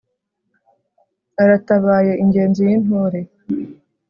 aratabaye 1.43 2.13
ingenzi 2.23 2.59
y'intore 2.67 3.19